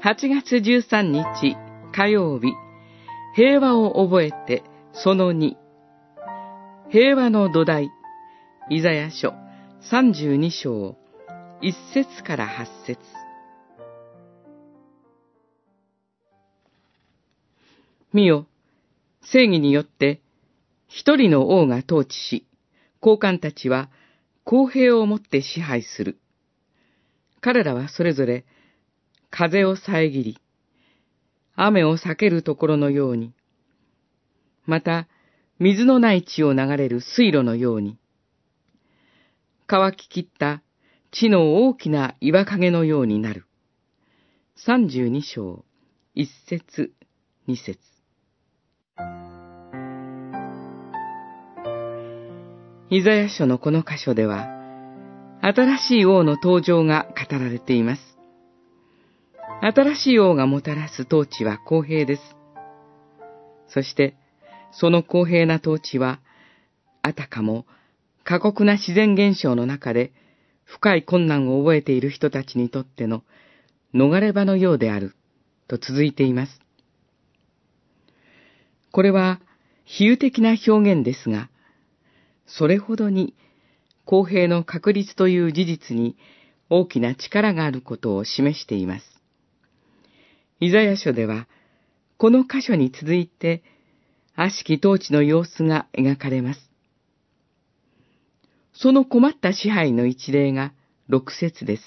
[0.00, 1.56] 8月13日
[1.92, 2.52] 火曜日、
[3.34, 5.56] 平和を覚えてその2、
[6.88, 7.90] 平和の土台、
[8.70, 9.34] イザヤ書
[9.90, 10.96] 32章、
[11.62, 13.00] 1節から8節。
[18.12, 18.46] 見よ、
[19.20, 20.20] 正義によって
[20.86, 22.46] 一人の王が統治し、
[23.00, 23.90] 高官たちは
[24.44, 26.20] 公平をもって支配する。
[27.40, 28.44] 彼らはそれぞれ
[29.30, 30.38] 風を遮り、
[31.54, 33.32] 雨を避けるところのように、
[34.66, 35.08] また
[35.58, 37.98] 水のない地を流れる水路のように、
[39.66, 40.62] 乾ききった
[41.10, 43.44] 地の大きな岩陰のようになる。
[44.56, 45.64] 三十二章、
[46.14, 46.92] 一節、
[47.46, 47.78] 二節。
[52.90, 54.46] イザヤ書のこの箇所では、
[55.42, 58.07] 新しい王の登場が語られています。
[59.60, 62.22] 新しい王がもたらす統治は公平です。
[63.66, 64.14] そして、
[64.70, 66.20] その公平な統治は、
[67.02, 67.66] あたかも
[68.22, 70.12] 過酷な自然現象の中で
[70.64, 73.24] 深い困難を覚えている人たちにとっての
[73.94, 75.14] 逃れ場のようである
[75.66, 76.60] と続いています。
[78.92, 79.40] これは
[79.84, 81.50] 比喩的な表現ですが、
[82.46, 83.34] それほどに
[84.04, 86.16] 公平の確率という事実に
[86.70, 89.17] 大きな力があることを示しています。
[90.60, 91.46] イザヤ書では、
[92.16, 93.62] この箇所に続いて、
[94.34, 96.70] 悪しき統治の様子が描かれます。
[98.72, 100.72] その困った支配の一例が
[101.08, 101.82] 六節です。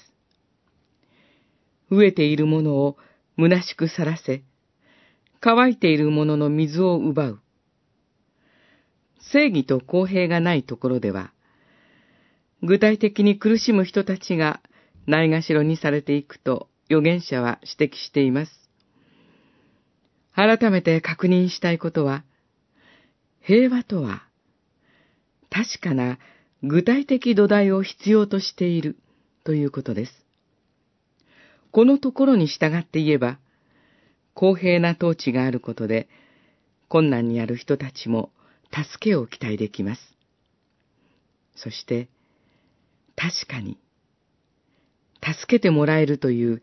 [1.90, 2.98] 飢えているものを
[3.38, 4.44] 虚しくさらせ、
[5.42, 7.40] 乾いているものの水を奪う。
[9.20, 11.34] 正義と公平がないところでは、
[12.64, 14.62] 具体的に苦しむ人たちが
[15.08, 18.61] ないがしろにされていくと預言者は指摘しています。
[20.34, 22.24] 改めて確認したいことは、
[23.42, 24.24] 平和とは、
[25.50, 26.20] 確かな
[26.64, 28.98] 具体的土台を必要としている
[29.44, 30.26] ということです。
[31.72, 33.40] このところに従って言えば、
[34.34, 36.08] 公平な統治があることで、
[36.88, 38.32] 困難にある人たちも
[38.72, 40.02] 助けを期待できます。
[41.56, 42.10] そして、
[43.16, 43.78] 確かに、
[45.22, 46.62] 助けてもらえるという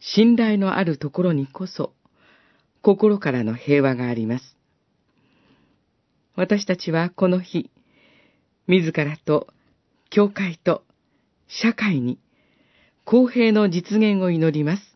[0.00, 1.92] 信頼のあるところにこそ、
[2.82, 4.56] 心からの平和があります。
[6.34, 7.70] 私たちはこの日、
[8.66, 9.48] 自らと、
[10.08, 10.84] 教会と、
[11.48, 12.18] 社会に、
[13.04, 14.89] 公平の実現を祈ります。